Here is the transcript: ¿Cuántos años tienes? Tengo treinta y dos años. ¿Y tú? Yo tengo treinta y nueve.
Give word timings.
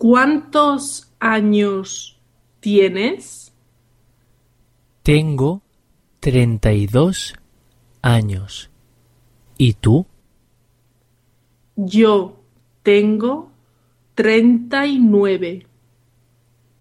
¿Cuántos 0.00 1.12
años 1.18 2.18
tienes? 2.60 3.52
Tengo 5.02 5.60
treinta 6.20 6.72
y 6.72 6.86
dos 6.86 7.34
años. 8.00 8.70
¿Y 9.58 9.74
tú? 9.74 10.06
Yo 11.76 12.40
tengo 12.82 13.50
treinta 14.14 14.86
y 14.86 14.98
nueve. 14.98 15.66